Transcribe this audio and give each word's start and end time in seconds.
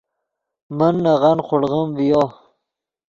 من 0.77 0.93
نغن 1.05 1.37
خوڑغیم 1.45 1.89
ڤیو 1.97 2.23